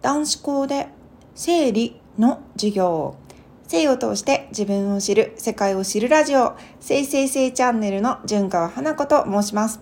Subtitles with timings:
[0.00, 0.88] 男子校で
[1.34, 3.16] 生理の授業。
[3.66, 6.54] 性を通して自分を知る世界を知るラジオ。
[6.80, 9.80] せいせいせいチャンネルの純川花子と申します。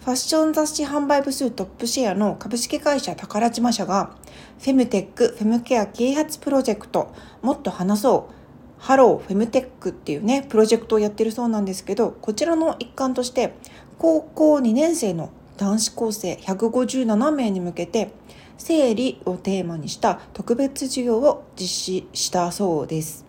[0.00, 4.16] ファッション雑誌販売部数トップシェアの株式会社宝島社が
[4.58, 8.34] フェムテックフェムケア啓発プロジェクトもっと話そう。
[8.78, 13.54] ハローフェムテックっていうねプロジェクトをやってるそうなんですけどこちらの一環として
[13.96, 18.10] 高校2年生の男子高生157名に向けて
[18.64, 23.24] 生理をテーマにした特別授業を実施したそうです。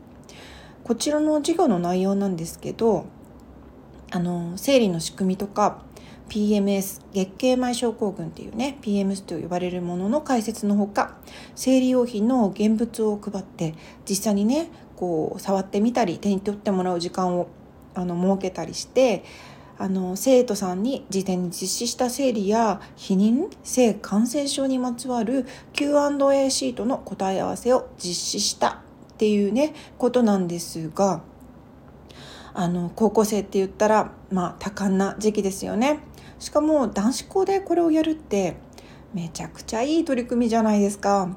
[0.84, 3.06] こちらの授業の内容なんですけど
[4.12, 5.82] あの生理の仕組みとか
[6.30, 11.16] PMS 月経前症候群っていうね PMS と呼ばれるものの解説のほか
[11.56, 13.74] 生理用品の現物を配って
[14.08, 17.48] 実際にねこう触ってみたり手に取ってもらう時間を
[17.96, 19.24] あの設けたりして
[19.78, 31.24] あの生徒さんに事前に実施した生理や避妊性感染症にまつわる Q&A シートの答え合わせを実施したっていうねことなんですが
[32.54, 36.00] あの高校生って言ったらまあ多感な時期ですよね。
[36.38, 38.58] しかも男子校でこれをやるって
[39.14, 41.36] めちゃくちゃいい取り組みじゃないですか。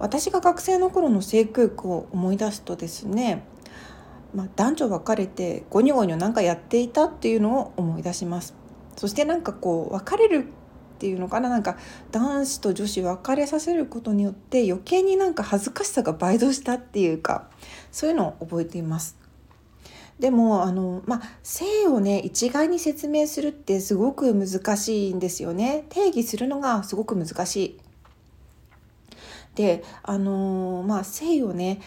[0.00, 3.44] 私が学生の頃の性教育を思い出すとですね
[4.34, 8.54] まあ、男女別れてゴニョゴニョなんかやっていたっていうのを思い出します。
[8.96, 10.46] そしてなんかこう別れる
[10.96, 11.48] っていうのかな？
[11.48, 11.78] なんか
[12.12, 17.48] 男子と女子別れさせることによって余計になんか恥ずかしさが倍増したっていうか
[17.90, 19.16] そういうのを覚えています。
[20.18, 25.86] でもあのまあ性をね一概に説明するってすごく難しいんですよね。
[25.88, 27.80] 定義するのがすごく難しい。
[29.54, 31.80] であのまあ性をね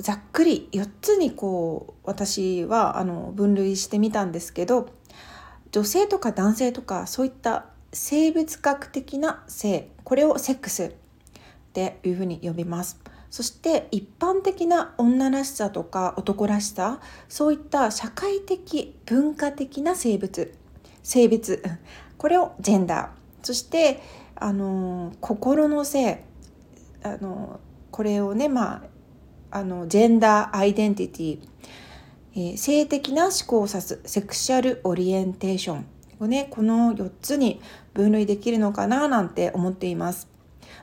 [0.00, 4.88] ざっくり4つにこう私はあの分類してみたんですけど
[5.72, 10.92] 女性とか男性とかそういった生物学的な性これをセックスっ
[11.72, 13.00] ていうふうに呼びます。
[13.30, 20.52] そして一般的な女らしさとか男らしさそういった社会的文化的な生物
[21.04, 21.62] 性別
[22.18, 24.02] これをジェンダーそして
[24.34, 26.24] あの心の性
[27.04, 27.60] あの
[27.92, 28.82] これをねまあ
[29.50, 31.38] あのジェンダーアイデンティティ、
[32.34, 35.86] えー、性的な思考を指すセクシャルオリエンテーション
[36.20, 37.60] をねこの4つに
[37.94, 40.28] 分類できるのかななんて思っています。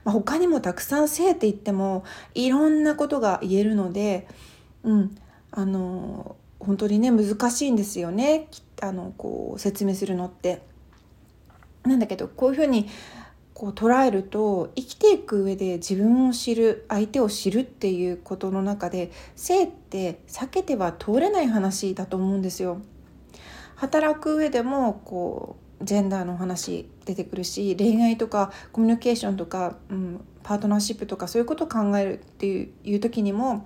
[0.03, 4.27] まあ、他にもたくさん性って言ってもいろんなことが言えるので、
[4.83, 5.17] うん、
[5.51, 8.47] あの本当にね難しいんですよね
[8.81, 10.61] あのこう説明するのって。
[11.83, 12.89] なんだけどこういうふうに
[13.57, 22.83] こう捉えると生きていく上で自分を知る相手を知るっていうことの中で性って避けては通れない話だと思うんですよ。
[23.75, 33.65] 働く上でもこうジェンダーの話出てくるし恋愛とかコミュニケーションとか、うん、パートナーシップとかそういうことを考えるっていう時にも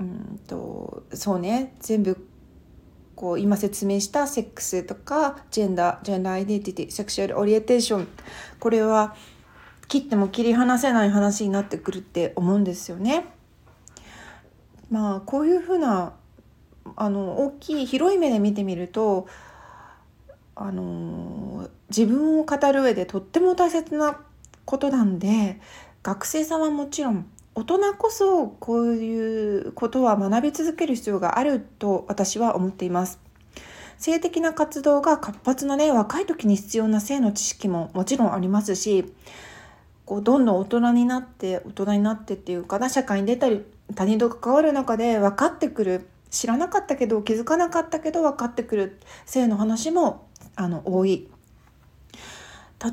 [0.00, 2.26] うんとそうね全部
[3.22, 8.08] こう今説明したセックスとかジェンダージェンダーアイデンティティ sexual orientation
[8.58, 9.14] これは
[9.86, 13.26] 切っても切り離せない話になってくるって思うんですよね。
[14.90, 16.14] まあこういうふうな
[16.96, 19.28] あの大きい広い目で見てみると
[20.56, 24.18] あの自分を語る上でとっても大切な
[24.64, 25.60] ことなんで
[26.02, 33.20] 学生さんはもちろん大人こそこういうことは学び続ける必要があると私は思っています。
[33.98, 39.12] 性的な活動が活発なね若い時に必要な性の知識ももちろんありますし
[40.06, 43.64] こうどんどん大人になって大人になってっていうかな社会に出たり
[43.94, 50.26] 他人と関わる中で分かってくる知らなかったけど気づかなかったけど分かってくる性の話も
[50.56, 51.28] あの多い。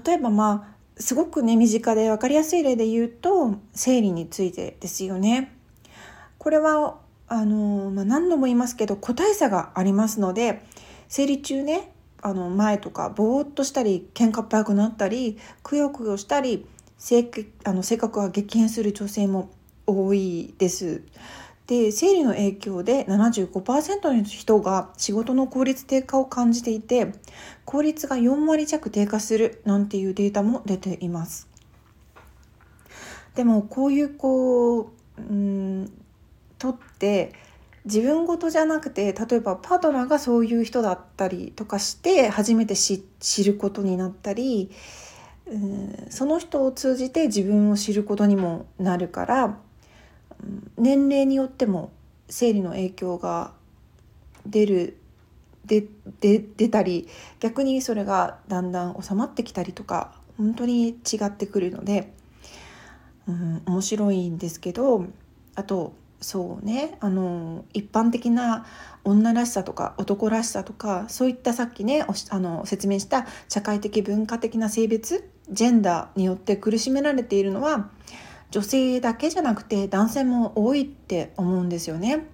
[0.06, 5.56] 例えばまあすごくね身近で分かりやすい例で言うと生理についてですよね。
[6.38, 10.62] これはあの、まあ、何度も言いますけど個体差がありますので
[11.08, 16.66] 生理中ねあの前とかぼーっとしたり喧嘩っ早くなったりくよくよしたり
[16.98, 17.30] 性
[17.64, 19.50] あの性格が激変する女性も
[19.88, 21.02] 多いです。
[21.70, 27.14] で生理の影響で75%の人が仕事の効率低下を感じていて
[27.64, 31.48] 効率が4割弱低下するなんていうデータも出ています。
[33.36, 34.90] でもこういうこう
[35.20, 35.92] うん
[36.58, 37.34] とって
[37.86, 43.04] 自分事じゃなくて例えばパートナーがそういう人だったりとかして初めて知
[43.44, 44.72] ることになったり
[45.46, 49.60] うんその人を通じて自分を知ることにもなるから
[50.78, 51.92] 年齢によっても
[52.30, 53.54] 生理の影響が
[54.46, 54.98] 出る
[55.66, 57.08] 出たり
[57.40, 60.96] 逆にそれがだんだん収まってきたりとか本当に違
[61.26, 62.12] ってくるので
[63.30, 65.06] うん、面白いんですけど
[65.56, 68.66] あとそうねあの一般的な
[69.04, 77.90] 女らしさとか男らしさとかそういったさっきねあの説明した社会的文化的な性別ジェンダーによって苦しめられているのは
[78.52, 82.26] 女性だけじゃなくて男性も多いって思うんですよね。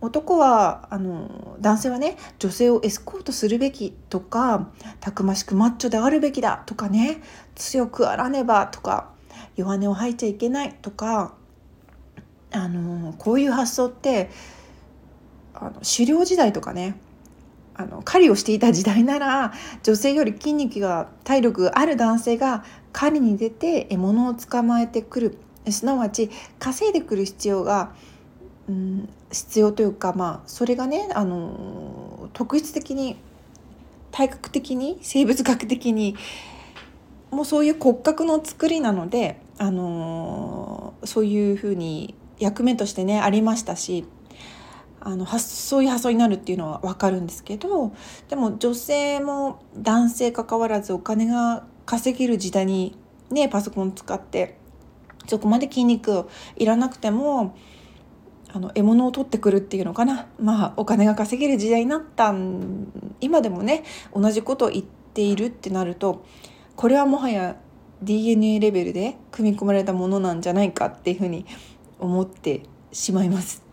[0.00, 4.68] 男はあの男性はね女性をエスコートするべきとか
[5.00, 7.22] たくましくマッチョであるべきだとかね
[7.54, 9.10] 強くあらねばとか
[9.56, 11.34] 弱音を吐いちゃいけないとか
[12.52, 14.30] あのこういう発想って
[15.54, 17.00] あの狩猟時代とかね
[17.78, 19.52] あの狩りをしていた時代なら
[19.82, 25.38] 女性より筋肉が体力がある男性が狩りに出て獲物を捕まえてくる。
[25.70, 27.92] すなわち稼いでくる必要が、
[28.68, 33.16] うん、必要というかまあそれがねあの特質的に
[34.12, 36.16] 体格的に生物学的に
[37.30, 44.06] もうそういう骨格の作りなのであのそういうふうに役目としてねありましたし
[45.06, 47.94] あのそういう発想になるっていうのは分かるんですけど
[48.28, 52.98] でも女性も男性関わらずお金が稼げる時代に
[53.30, 54.58] ねパソコン使って
[55.28, 56.26] そこまで筋肉
[56.56, 57.56] いらなくても
[58.52, 62.34] あの獲物を取ってくるっていうのかなまあお金が稼げる時代になった
[63.20, 66.24] 今でもね同じことを言っているってなると
[66.74, 67.54] これはもはや
[68.02, 71.46] DNA レベルで組み込まれたものなんじゃないかっていうふうに
[72.00, 73.65] 思ってしまいます。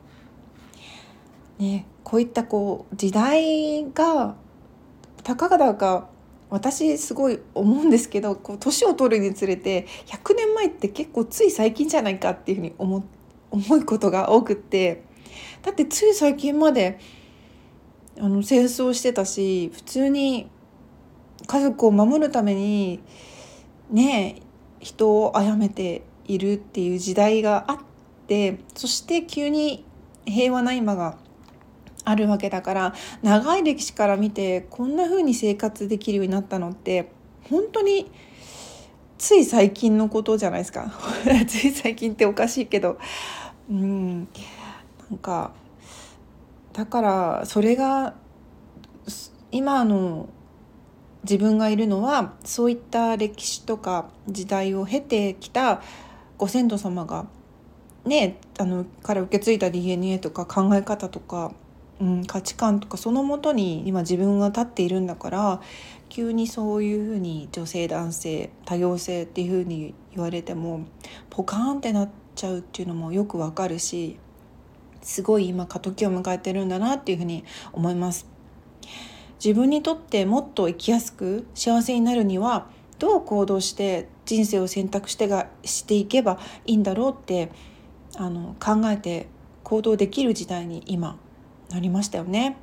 [1.63, 4.35] ね、こういったこう時代が
[5.23, 6.09] たかがだか
[6.49, 13.05] 私すごい思うんですけどこう年を取るにつれて100年前って結構つい最近じゃないかっていうふうに思
[13.49, 15.03] 思うことが多くって。
[15.61, 16.99] だってつい最近まで
[18.19, 20.49] あの戦争してたし普通に
[21.47, 22.99] 家族を守るために
[23.89, 24.41] ね
[24.79, 27.77] 人を殺めているっていう時代があっ
[28.27, 29.85] てそして急に
[30.25, 31.17] 平和な今が
[32.05, 37.09] あるわけだから長い歴史から見てこんな風に生活できるようになったのって
[37.49, 38.11] 本当に
[39.17, 40.91] つい最近のことじゃないですか。
[41.47, 42.97] つい最近っておかしいけど。
[43.69, 44.27] うん。
[45.09, 45.51] なんか
[46.73, 48.15] だからそれが
[49.51, 50.27] 今の
[51.23, 55.81] 自分がいるのはそういった歴史とか時代を経てきた
[56.37, 57.27] ご先祖様が
[58.05, 61.53] ねあのから受け継いだ DNA とか考え方とか、
[61.99, 65.61] うん、価値観とかそのもとに今自分が立っているんだから
[66.09, 70.85] 急にそういうふうに女性男性多様性っていうふうに言われても
[71.29, 74.17] ポカーンってなっちゃうっていうのもよくわかるし
[75.01, 77.43] すごい今過渡期を迎えてるんだなっていうふうに
[77.73, 78.25] 思います。
[79.43, 82.67] 自分にとってもっと生きやすく幸せになるには
[82.97, 87.51] どう行動して人生を選択してがしていけばいいんだろうって
[88.15, 89.27] あの考えて
[89.63, 91.17] 行動できる時代に今
[91.73, 92.57] なりましたよね。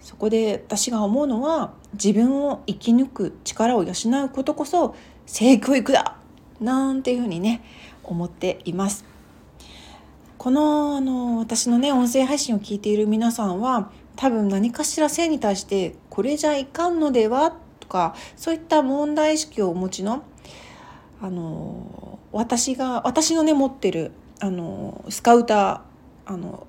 [0.00, 3.92] そこで私が思うのは自分を生き抜く力を養
[4.24, 4.94] うことこそ
[5.26, 6.16] 性教育だ
[6.60, 7.64] なんていうふうにね
[8.04, 9.04] 思っています。
[10.38, 20.22] このあの私のね音声配信を聞いている皆さんは多分何かしら性に対してこれじゃいかんのではとかそういった問題意識をお持ちの
[21.20, 26.66] あの私が私のね持ってるあのスカウターあの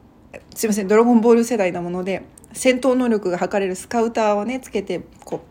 [0.55, 5.41] すいません「ドラゴンボール」世代なもので戦闘能力が測れるスカウターをねつけてこ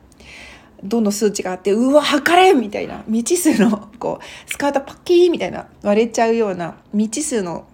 [0.83, 7.65] うどんどん数値があってうわ測れみたいな未知数の こうスカウターパッキーみたいな割れちゃうような未知数の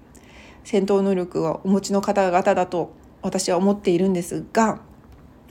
[0.64, 2.92] 戦闘能力をお持ちの方々だと
[3.22, 4.80] 私は思っているんですが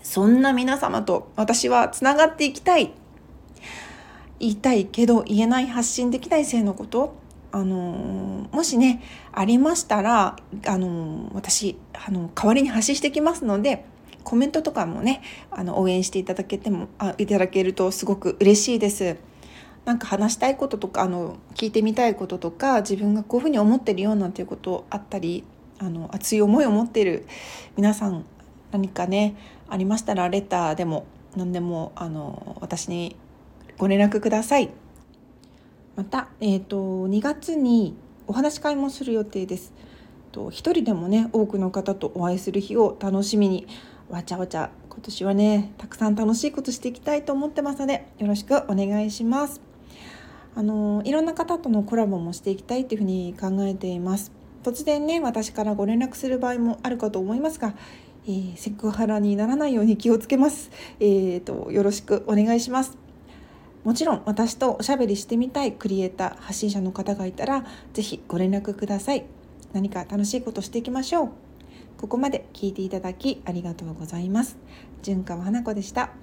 [0.02, 2.94] そんな皆様と私はつながっていきたい。
[4.40, 7.14] 言いたいけど言えない発信できない性のこと
[7.52, 13.86] あのもしねありましたらあの私あの代わりに発信してきますので
[14.24, 19.18] コメントとかもねあの応援していただけてもあいただけるとすごく嬉しいです。
[19.84, 25.44] なんか話したいこととかあの聞いてみたいこととか自分がこういうふうに思ってるよなんていうことあったり
[25.80, 27.26] あの熱い思いを持っている
[27.76, 28.24] 皆さん
[28.72, 29.36] 何かね
[29.68, 33.16] ありましたらレターでも何でもあの私に
[33.80, 34.70] ご連絡ください
[36.02, 39.72] また、えーと、2月にお話し会もする予定です。
[40.32, 43.68] と一人でもね多くの方とお会いする日を楽しみに
[44.10, 49.62] わちゃわちゃ今年はねたくさん楽しいことしていきたいと思ってますのでよろしくお願いします。
[50.56, 54.32] あのいろんな方とのコラボもしていきたいというふうに考えています。
[54.64, 57.76] 突然ね私からご連絡する場合もあるかと思いますが、
[58.26, 63.11] えー、セクハラにならないように気をつけます、えーと、よろしくお願いします。
[63.84, 69.26] もちろん私とおしゃべりしてみたいクリエイター発信者の方がいたら是非ご連絡ください。
[69.74, 71.30] 何か楽しいことしていきましょう。
[71.98, 74.58] ここまで聞いていただきありがとうございます。
[75.02, 76.21] 純川花子でした。